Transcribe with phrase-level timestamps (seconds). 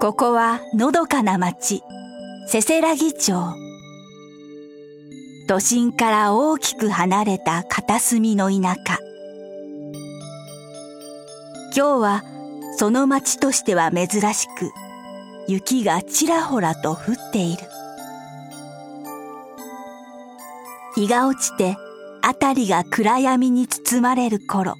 [0.00, 1.82] ここはのどかな町、
[2.46, 3.32] せせらぎ町。
[5.48, 8.98] 都心から大きく離れた片隅の田舎。
[11.76, 12.22] 今日は
[12.78, 14.70] その町としては珍しく、
[15.48, 17.62] 雪がちらほらと降っている。
[20.94, 21.76] 日が落ちて
[22.22, 24.74] 辺りが暗闇に包まれる頃、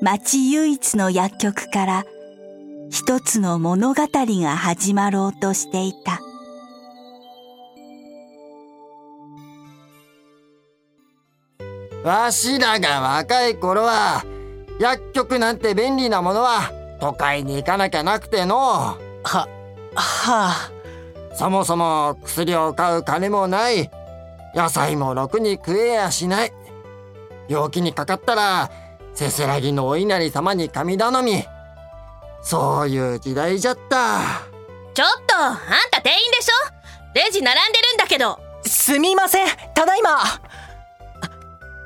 [0.00, 2.04] 町唯一の薬局から
[2.90, 6.20] 一つの物語が始まろうとしていた。
[12.02, 14.24] わしらが若い頃は、
[14.80, 16.70] 薬局なんて便利なものは
[17.00, 18.56] 都会に行かなきゃなくての。
[18.56, 19.48] は、は
[19.94, 20.70] あ。
[21.34, 23.90] そもそも薬を買う金もない。
[24.54, 26.52] 野菜もろくに食えやしない。
[27.48, 28.70] 病気にかかったら、
[29.14, 31.44] せせらぎのお稲荷様に神頼み。
[32.40, 34.20] そういう時代じゃった。
[34.94, 35.56] ちょっと、あん
[35.90, 36.52] た店員でしょ？
[37.14, 38.38] レジ並んでるんだけど。
[38.66, 40.18] すみません、ただいま。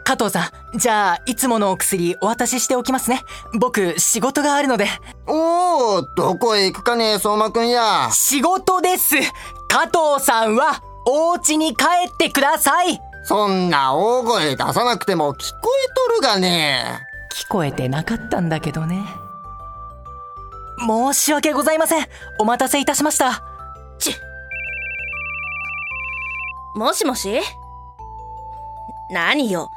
[0.04, 3.22] 加藤さん、じゃあ、いつものお薬お渡ししておきますね。
[3.58, 4.88] 僕、仕事があるので。
[5.26, 8.10] おお、どこへ行くかね、相馬くんや。
[8.12, 9.14] 仕事です
[9.68, 17.00] 加藤さんは、お家に帰ってくださいそんな大声出さなくても聞こえとるがね。
[17.32, 19.04] 聞こえてなかったんだけどね。
[20.86, 22.06] 申し訳ございません。
[22.38, 23.42] お待たせいたしました。
[23.98, 24.14] ち。
[26.74, 27.40] もしもし？
[29.10, 29.70] 何よ？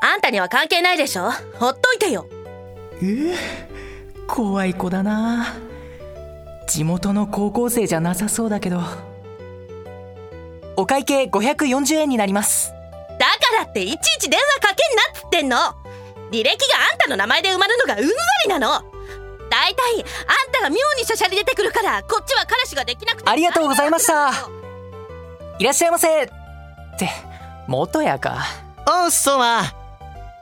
[0.00, 1.30] あんたには関係ないでしょ？
[1.58, 2.26] ほっといてよ。
[3.02, 3.04] え？
[3.04, 3.36] ー、
[4.26, 5.54] 怖い子だな。
[6.66, 8.80] 地元の高校生じゃなさそうだけど。
[10.76, 12.72] お会計540円になります。
[13.18, 15.56] だからっていちいち電話かけんなっつってんの
[16.30, 16.54] 履歴が
[16.92, 18.87] あんたの名前で埋まるのがうんざりなの
[19.50, 23.30] 大体あんたが妙にしゃしゃり出てくるからこっちは彼氏ができなくて。
[23.30, 24.30] ありがとうございました。
[25.58, 26.24] いらっしゃいませ。
[26.24, 26.28] っ
[26.98, 27.08] て
[27.66, 28.44] 元やか。
[28.86, 29.64] おっそうま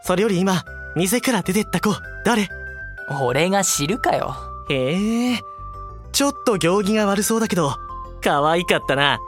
[0.03, 0.65] それより今
[0.95, 2.49] 店から出てった子誰？
[3.21, 4.35] 俺が知るかよ。
[4.69, 5.41] へえ。
[6.13, 7.77] ちょっと行儀が悪そうだけど
[8.23, 9.19] 可愛かったな。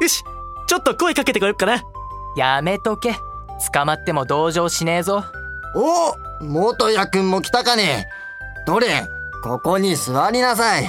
[0.00, 0.22] よし
[0.66, 1.82] ちょっと声かけてこよっかな。
[2.36, 3.16] やめとけ。
[3.72, 5.24] 捕まっても同情しねえぞ。
[5.74, 6.14] お
[6.44, 8.06] 元谷くんも来たかね
[8.66, 9.06] どれ？
[9.42, 10.82] ここに座りなさい。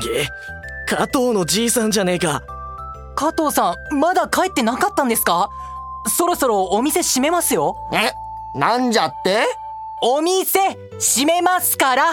[0.00, 0.26] げ
[0.88, 2.42] 加藤のじいさんじゃねえか。
[3.14, 5.50] 加藤さんまだ帰ってなかったんですか？
[6.08, 7.76] そろそろお店閉めますよ。
[7.92, 8.12] え？
[8.58, 9.46] なんじゃって？
[10.02, 10.58] お店
[10.98, 12.04] 閉めますから。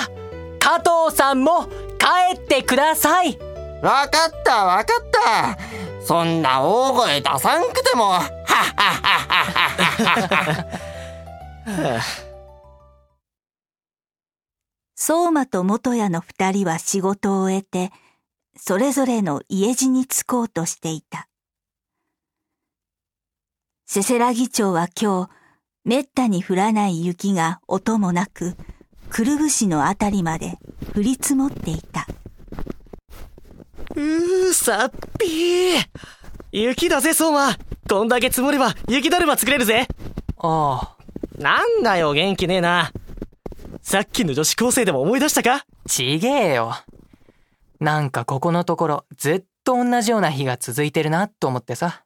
[0.60, 1.66] 加藤さんも
[1.98, 3.40] 帰ってください。
[3.82, 5.58] わかったわかった。
[6.06, 8.92] そんな大声出さんくても、はっはっは
[9.86, 10.66] っは
[11.66, 12.02] っは
[15.04, 17.92] 相馬と元屋の二人は仕事を終えて、
[18.56, 21.28] それぞれの家路に着こうとしていた。
[23.88, 25.30] せせらぎ町は今日、
[25.86, 28.56] めったに降らない雪が音もなく、
[29.10, 30.60] くるぶしのあたりまで
[30.96, 32.06] 降り積もっていた。
[33.96, 35.88] うー、さっぴー。
[36.52, 37.58] 雪だぜ、相馬。
[37.90, 39.88] こんだけ積もれば雪だるま作れるぜ。
[40.38, 40.98] ああ。
[41.40, 42.92] なんだよ、元気ねえな。
[43.92, 45.66] さっきの女子高生でも思い出したか？
[45.86, 46.76] ちげえよ。
[47.82, 52.06] なんかここのところずっと同じような日が続いてるなと思ってさ。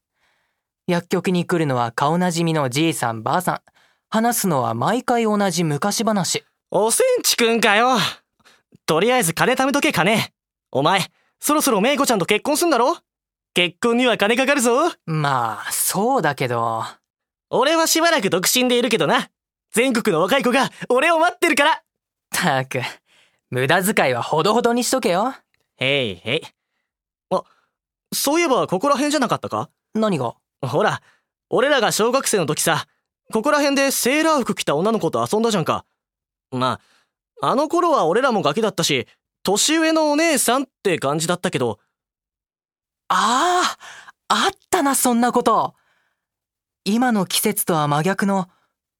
[0.87, 3.61] 薬局に来るのは顔なじみのじいさんばあさん。
[4.09, 6.43] 話すのは毎回同じ昔話。
[6.71, 7.97] おせんちくんかよ。
[8.87, 10.17] とりあえず金貯めとけ、金。
[10.71, 11.01] お前、
[11.39, 12.97] そろそろめいこちゃんと結婚すんだろ？
[13.53, 14.91] 結婚には金かかるぞ。
[15.05, 16.83] まあ、そうだけど。
[17.51, 19.29] 俺はしばらく独身でいるけどな。
[19.75, 21.83] 全国の若い子が俺を待ってるから。
[22.31, 22.79] たく、
[23.49, 25.35] 無駄遣いはほどほどにしとけよ。
[25.75, 26.41] へいへい。
[27.29, 27.43] あ、
[28.13, 29.69] そういえばここら辺じゃなかったか？
[29.93, 30.35] 何が？
[30.61, 31.01] ほら、
[31.49, 32.87] 俺らが小学生の時さ、
[33.33, 35.83] ここら辺でセーラー服着た女の子と遊んだじゃんか。
[36.51, 36.79] ま
[37.41, 39.09] あ、あの頃は俺らもガキだったし、
[39.43, 41.79] 年上のお姉さんって感じだったけど。
[43.09, 43.75] あ
[44.29, 45.75] あ、あったな、そんなこと。
[46.85, 48.47] 今の季節とは真逆の、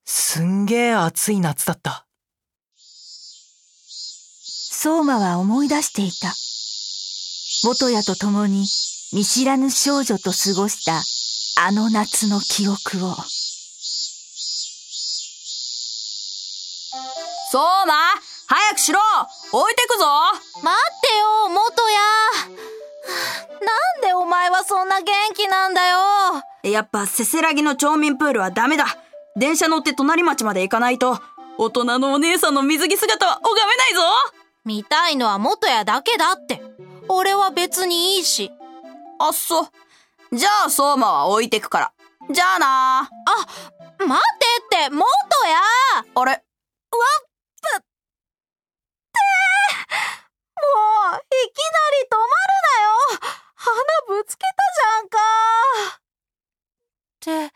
[0.05, 2.05] すんげえ暑い夏だった。
[4.71, 6.31] 相馬は思い出していた。
[7.67, 8.67] 元谷と共に
[9.13, 11.01] 見知らぬ少女と過ごした
[11.63, 13.15] あの夏の記憶を。
[17.51, 17.93] 相馬
[18.47, 18.99] 早くしろ
[19.53, 20.05] 置いてくぞ
[20.61, 21.99] 待ってよ、元や。
[23.59, 25.97] なんでお前はそんな元気なんだよ。
[26.63, 28.85] やっぱせせらぎの町民プールはダメだ。
[29.37, 31.19] 電車乗って隣町まで行かないと、
[31.57, 34.01] 大人のお姉さんの水着姿は拝めないぞ
[34.63, 36.63] 見たいのは元屋だけだって。
[37.09, 38.49] 俺は別にいいし。
[39.19, 39.69] あっそ。
[40.31, 41.93] じゃあ、相馬は置いてくから。
[42.31, 43.09] じゃあな
[43.99, 44.37] 待っ
[44.69, 45.59] てって、元屋
[46.15, 46.41] あれ？
[46.95, 46.99] も
[51.11, 52.29] う、いきなり止まる
[52.63, 52.95] なよ
[53.55, 53.67] 鼻
[54.07, 55.17] ぶつけたじゃんか。
[57.47, 57.53] って、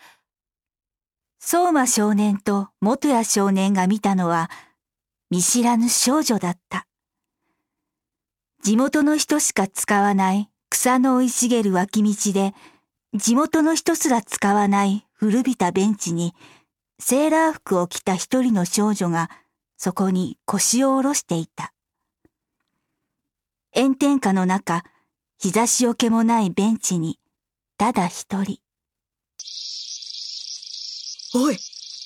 [1.39, 4.49] 相馬少年と元谷少年が見たのは
[5.29, 6.87] 見知らぬ少女だった。
[8.61, 12.53] 地元の人しか使わない草の生い茂る脇道で、
[13.13, 16.33] 地元の人すら使わない古びたベンチに、
[16.99, 19.29] セーラー服を着た一人の少女が
[19.77, 21.73] そこに腰を下ろしていた。
[23.73, 24.83] 炎天下の中、
[25.41, 27.19] 日差しよけもないベンチに、
[27.77, 28.59] ただ一人。
[31.35, 31.59] おい、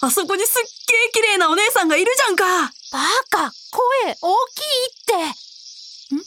[0.06, 2.44] あそこにすっげえ綺麗なお姉さんがいるじゃんか
[2.92, 6.16] バカ声大きいって。
[6.16, 6.22] ん？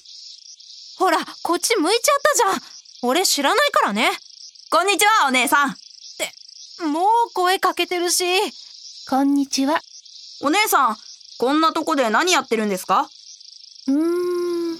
[0.98, 2.60] ほら、こっち向いちゃったじゃん。
[3.02, 4.12] 俺知らないからね。
[4.70, 5.76] こんにちは、お姉さん。
[6.90, 8.24] もう声かけてるし。
[9.10, 9.82] こんにちは。
[10.40, 10.96] お姉さん、
[11.38, 13.10] こんなとこで何やってるんですか？
[13.88, 14.78] うーん。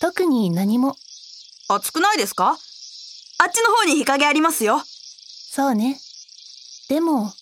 [0.00, 0.96] 特に何も。
[1.68, 2.58] 暑くないですか？
[3.38, 4.82] あっちの方に日陰ありますよ。
[4.84, 5.98] そうね。
[6.90, 7.32] でも、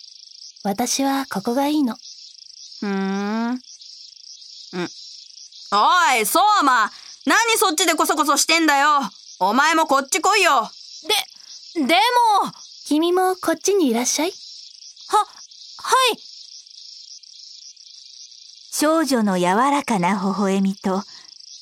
[0.66, 1.94] 私はここがいいの。
[1.94, 3.50] ふーん。
[3.52, 3.58] うん。
[5.72, 6.90] おい、相馬
[7.24, 8.88] 何そっちでこそこそしてんだよ
[9.38, 10.70] お前もこっち来いよは、
[11.76, 12.52] でも、
[12.84, 14.32] 君もこっちにいらっしゃい。
[14.32, 14.34] は
[16.12, 16.18] い。
[18.72, 21.04] 少女の柔らかな微笑みと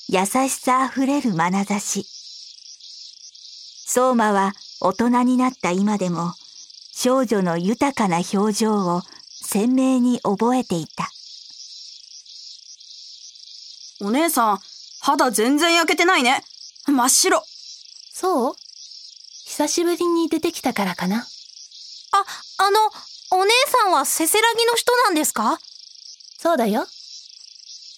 [0.09, 2.07] 優しさあふれる眼差し。
[3.87, 6.33] 相馬は大人になった今でも
[7.05, 11.11] 少女の豊かな表情を鮮明に覚えていた。
[14.01, 14.59] お姉さん、
[15.03, 16.43] 肌全然焼けてないね。
[16.87, 17.43] 真っ白。
[18.11, 18.55] そう？
[19.45, 21.19] 久しぶりに出てきたからかな。
[21.19, 21.25] あ、
[22.57, 22.81] あの、
[23.39, 25.59] お姉さんはせせらぎの人なんですか？
[26.39, 26.87] そうだよ。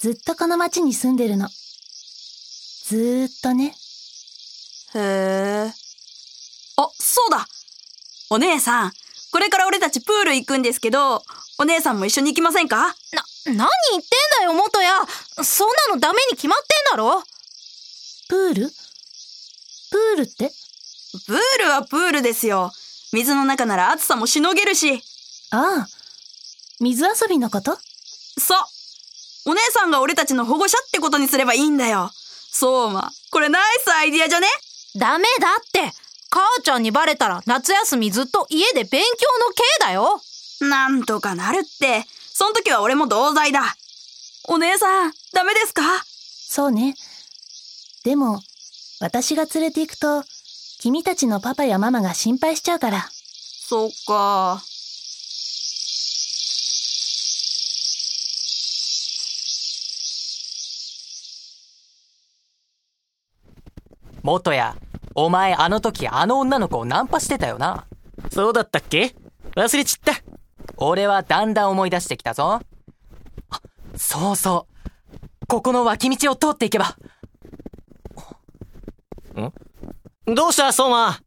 [0.01, 1.49] ずっとこの町に住んでるの。
[2.87, 3.73] ずーっとね。
[4.97, 5.73] へえ。
[6.79, 7.47] あ、そうだ
[8.31, 8.93] お姉さん、
[9.33, 11.23] これから俺たちプール行くんですけど、
[11.59, 12.77] お姉さんも一緒に行きませんか？
[13.13, 13.69] な、何言っ
[14.03, 14.93] てんだよ、元や。
[15.43, 16.65] そんなのダメに決まって
[16.95, 17.23] んだろ？
[18.29, 18.69] プール？
[19.91, 20.53] プールって？
[21.27, 22.73] プールはプールですよ。
[23.13, 25.03] 水の中なら暑さもしのげるし。
[25.53, 25.89] ああ。
[26.81, 27.79] 水遊びのこと？
[28.39, 29.51] そう。
[29.51, 32.11] お姉さんが俺たちの保護者ってことにすればいいんだよ。
[32.51, 34.49] そうま、これナイスアイディアじゃね？
[34.97, 35.93] ダメだって。
[36.37, 40.21] 母ちゃんにバレたら夏休みずっと家で勉強の刑だよ。
[40.61, 42.05] なんとかなるって。
[42.31, 43.75] そん時は俺も同罪だ。
[44.47, 45.83] お姉さん、ダメですか？
[46.47, 46.95] そうね。
[48.05, 48.43] でも、
[49.01, 50.25] 私が連れて行くと、
[50.79, 53.09] 君たちのパパやママが心配しちゃうから。
[53.11, 54.63] そっか。
[64.23, 64.77] 元や、
[65.19, 67.87] お前あの時あの女の子をナンパしてたよな。
[68.31, 69.17] そうだったっけ？
[69.57, 70.13] 忘れちった。
[70.77, 72.61] 俺はだんだん思い出してきたぞ。
[73.49, 73.61] あ、
[73.97, 75.47] そうそう。
[75.49, 76.97] ここの脇道を通っていけば。
[80.27, 81.19] どうした、相馬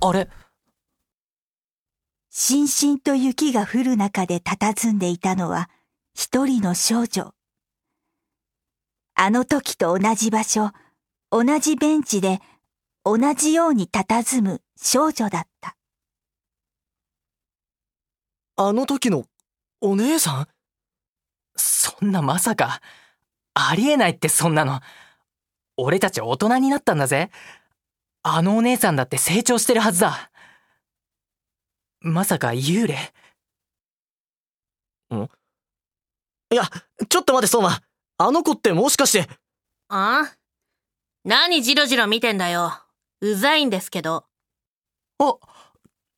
[0.00, 0.28] あれ？
[2.30, 5.70] しんしんと雪が降る中で佇んでいたのは
[6.14, 7.32] 一人の少女。
[9.14, 10.70] あの時と同じ場所、
[11.30, 12.40] 同じベンチで
[13.04, 15.76] 同じように佇む少女だった。
[18.56, 19.24] あの時の、
[19.80, 20.48] お姉さん？
[21.56, 22.80] そんなまさか。
[23.54, 24.80] ありえないってそんなの。
[25.76, 27.30] 俺たち大人になったんだぜ。
[28.22, 30.30] あのお姉さんだって成長してるはずだ。
[32.00, 32.96] まさか幽霊
[36.50, 36.64] いや、
[37.08, 37.80] ちょっと待て、相馬。
[38.16, 39.28] あの子ってもしかして、
[39.88, 40.34] あ
[41.24, 42.72] 何ジロジロ見てんだよ。
[43.20, 44.24] うざいんですけど。
[45.18, 45.34] あ、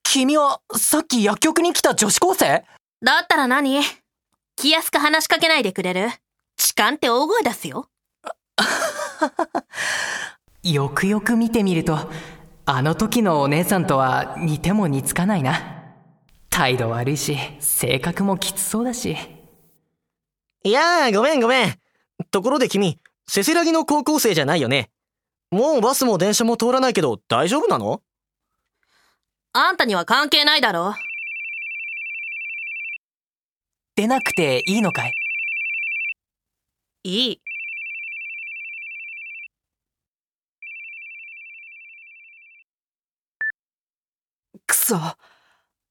[0.02, 2.64] 君はさっき薬局に来た女子高生？
[3.02, 3.80] だったら何？
[4.57, 6.11] 気安く話しかけないでくれる？
[6.57, 7.88] 痴漢って大声出すよ。
[10.62, 11.99] よくよく見てみると、
[12.66, 15.78] あの時のお姉さんとは似ても似つかないな。
[16.50, 19.16] 態度悪いし、性格もきつそうだし。
[20.62, 21.75] いやー、ごめんごめん。
[22.30, 23.00] ところで君、
[23.32, 24.90] せせらぎの高校生じゃないよね。
[25.52, 28.02] もうバスも電車も通らないけど大丈夫なの？
[29.52, 30.96] あんたには関係ないだろ。
[33.94, 35.12] 出なくていいのかい？
[37.04, 37.40] いい。
[44.66, 44.99] くそ。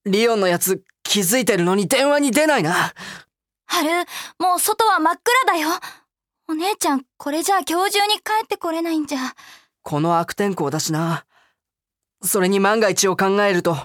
[0.03, 2.73] リオンのやつ気づいてるのに電話に出ないな。
[2.73, 4.05] はる、
[4.39, 5.69] もう外は真っ暗だよ。
[6.51, 9.19] お姉ちゃん、これじゃあ今日中に帰ってこれないんじゃ。
[9.83, 11.23] この悪天候だしな。
[12.23, 13.77] それに万が一を考えると、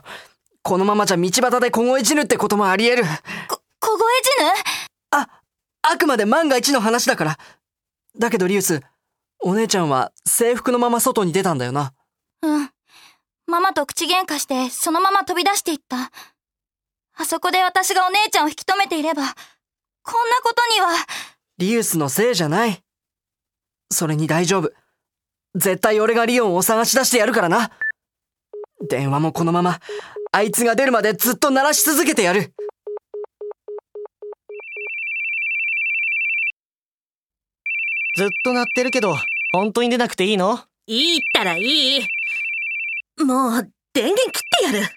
[0.62, 3.04] このままじゃ道端で凍え死ぬってこともあり得る。
[3.48, 4.50] こ、凍え死ぬ？
[5.10, 5.28] あ、
[5.82, 7.38] あくまで万が一の話だから。
[8.18, 8.80] だけどリウス、
[9.42, 11.92] お姉ちゃんは制服のまま外に出たんだよな。
[12.40, 12.70] うん。
[13.46, 16.10] ママと口喧嘩して、そのまま飛び出していった。
[17.16, 20.88] あそこで私がお姉ちゃんを引き止めていれば、こんなことには。
[21.58, 22.82] リウスのせいじゃない。
[23.90, 24.72] それに大丈夫。
[25.54, 27.70] 絶対俺がリオンを探し出してやるからな。
[28.88, 29.78] 電話もこのまま、
[30.32, 32.52] あいつが出るまでずっと鳴らし続けてやる。
[38.16, 39.16] ずっと鳴ってるけど、
[39.52, 40.58] 本当に出なくていいの？
[40.86, 42.00] いいったらいい。
[43.24, 44.88] もう、電源切ってやる。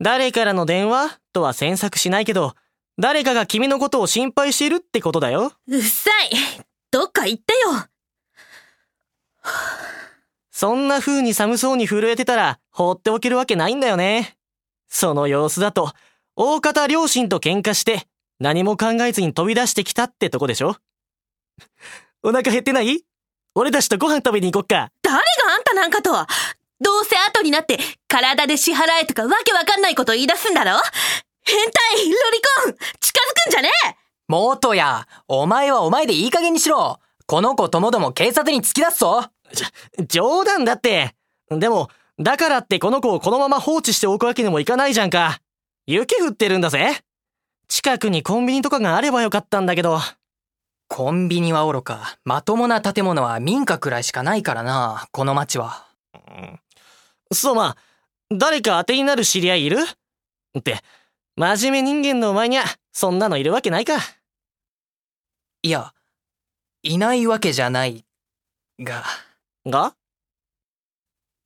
[0.00, 1.18] 誰からの電話？
[1.32, 2.54] とは詮索しないけど、
[3.00, 5.54] 誰かが君のことを心配しているってことだよ。
[5.68, 6.30] うっさい。
[6.90, 7.86] どっか行ってよ。
[10.50, 14.36] そんな風に寒そうに震えてたら放っておけるわけないんだよね。
[14.86, 15.92] その様子だと、
[16.36, 18.06] 大方両親と喧嘩して
[18.38, 20.76] 何も考えずに飛び出してきたってとこでしょ
[22.22, 23.02] お腹減ってない？
[23.54, 24.90] 俺たちとご飯食べに行こっか。
[25.00, 25.22] 誰が
[25.56, 27.78] あんたなんかとどうせ後になって
[28.08, 30.72] 体で支払えとかわけわかんないこと言い出すんだろ
[31.42, 33.94] 変態ロリコン近づくんじゃねえ
[34.28, 37.00] 元や、お前はお前でいい加減にしろ。
[37.26, 39.24] この子ともども警察に突き出すぞ。
[40.08, 41.14] 冗談だって。
[41.48, 45.40] でも、だからってこの子をこのまま放置しておくわけにもいかないじゃんか。
[45.86, 47.02] 雪降ってるんだぜ。
[47.66, 49.98] 近くにコンビニとかがあればよかったんだけど。
[50.88, 55.86] コンビニは愚か、まともな建物は民家くらいしかないからな、この町は。
[57.32, 57.76] そうまあ、
[58.32, 59.78] 誰か当てになる知り合いいる？
[60.58, 60.82] って、
[61.40, 63.94] 真面目人間のお前にゃ、そんなのいるわけないか。
[65.62, 65.94] いや、
[66.82, 68.04] いないわけじゃない、
[68.78, 69.02] が、
[69.64, 69.94] が？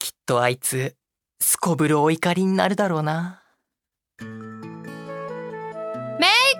[0.00, 0.96] きっとあいつ、
[1.40, 3.44] すこぶるお怒りになるだろうな。
[4.18, 4.30] メイ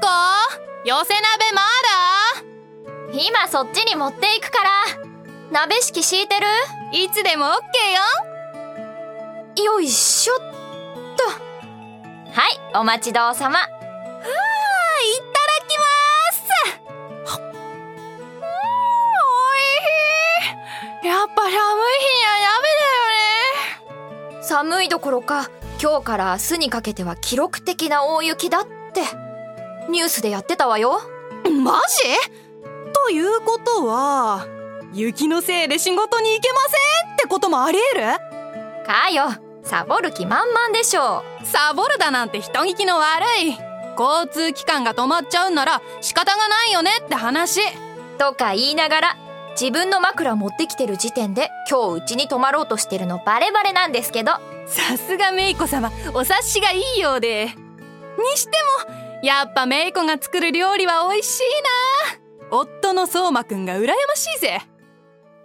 [0.00, 0.06] コ
[0.84, 1.62] 寄せ鍋ま
[2.38, 4.70] だ今そっちに持っていくから。
[5.50, 6.46] 鍋敷敷いてる？
[6.92, 9.72] いつでもオッケーよ。
[9.72, 10.53] よいしょっと。
[12.34, 13.60] はい、お待ちどうさま。
[13.60, 13.70] はあ、い
[14.20, 15.84] ただきま
[16.32, 16.42] す。
[17.30, 18.42] お
[19.54, 19.62] い
[21.00, 21.06] しい。
[21.06, 21.62] やっぱ寒い日に
[22.24, 22.82] は鍋だ
[24.26, 24.42] よね。
[24.42, 25.48] 寒いどころか
[25.80, 29.02] 今日から明日にかけては記録的な大雪だって
[29.88, 31.02] ニュースでやってたわよ
[31.62, 32.02] マジ？
[32.92, 34.44] ということは、
[34.92, 36.58] 雪のせいで仕事に行けま
[37.04, 38.06] せんってこともあり得る？
[38.84, 39.26] かよ
[39.64, 43.56] サボる気満々でしょサボるだなんて人聞きの悪い。
[43.99, 47.61] 交通機関が止まっちゃうんなら仕方がないよねって話。
[48.18, 49.16] とか言いながら
[49.59, 54.33] 自分の枕持ってきてる時点で今日うちに泊まろうとしてるのバレバレなんですけど
[54.66, 57.47] さすがメイコ様、お察しがいいようで。
[57.47, 57.52] に
[58.37, 58.50] して
[58.88, 61.42] も、やっぱメイコが作る料理は美味しい
[62.50, 62.59] な。
[62.59, 64.61] 夫の相馬くんが羨ましいぜ。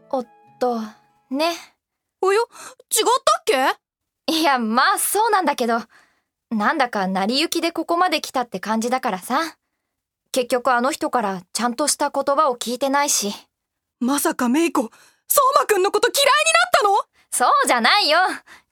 [0.09, 0.27] おっ
[0.59, 0.79] と
[1.29, 1.51] ね
[2.21, 2.47] およ、
[2.91, 3.43] 違ったっ
[3.75, 3.88] け？
[4.29, 5.81] いやまあそうなんだけど
[6.51, 9.57] なんだか成り行きでここまで来たって感じだからさ
[10.31, 13.33] 結局あの人からちゃんとした言葉を聞いてないし
[13.99, 14.89] まさかメイコ、
[15.27, 16.95] 相馬くんのこと嫌いになったの？
[17.31, 18.17] そうじゃないよ。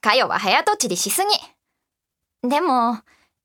[0.00, 1.22] かよは早とちりしす
[2.42, 2.48] ぎ。
[2.48, 2.98] でも、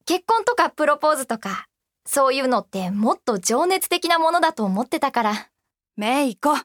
[0.05, 1.67] 結婚とかプロポーズとか、
[2.05, 5.49] そういうのってもっと情熱的なものだと思ってたから。
[5.97, 6.57] メイコ、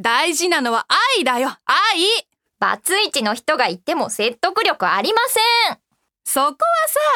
[0.00, 0.84] 大事なのは
[1.14, 2.25] 愛だよ、愛
[2.58, 5.78] バツイチの人が言っても説得力ありません。
[6.24, 6.56] そこ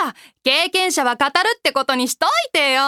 [0.03, 2.83] はさ、経験者は語るってことにしといてよ。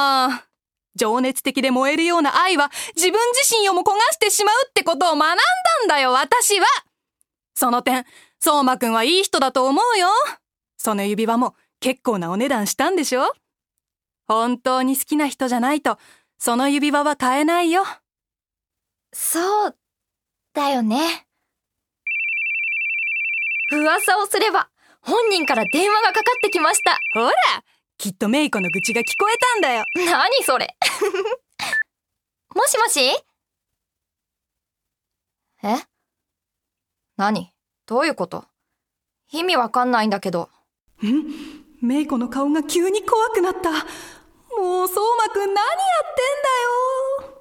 [0.94, 5.34] 情熱的で燃えるような愛は自分自身をも焦がしてしまうってことを学んだ
[5.84, 6.66] んだよ、私は。
[7.54, 8.04] その点、
[8.40, 10.08] 相馬くんはいい人だと思うよ。
[10.76, 13.32] その指輪も結構なお値段したんでしょ
[14.28, 15.98] 本当に好きな人じゃないと、
[16.38, 17.84] その指輪は買えないよ。
[19.12, 19.76] そう、
[20.54, 21.26] だよね。
[23.78, 24.68] 噂をすれば、
[25.00, 26.98] 本人から電話がかかってきました。
[27.14, 27.32] ほら、
[27.98, 29.84] きっとメイコの愚痴が聞こえたんだよ。
[29.96, 30.76] 何それ
[32.54, 33.00] もしもし？
[35.64, 35.76] え？
[37.16, 37.52] 何？
[37.86, 38.44] どういうこと？
[39.30, 40.50] 意味わかんないんだけど。
[41.04, 41.08] ん？
[41.80, 43.70] メイコの顔が急に怖くなった。
[43.70, 46.14] もう、相馬くん何やっ
[47.18, 47.34] てんだよ。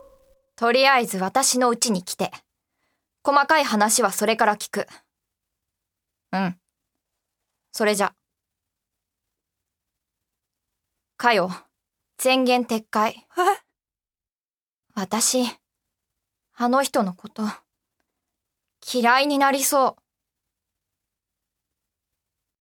[0.55, 2.31] とりあえず私の家に来て。
[3.23, 4.87] 細かい話はそれから聞く。
[6.31, 6.57] うん。
[7.71, 8.13] それじゃ。
[11.17, 11.51] かよ、
[12.17, 13.27] 宣言撤回。
[14.95, 15.43] 私、
[16.55, 17.43] あの人のこと、
[18.93, 20.10] 嫌いになりそう。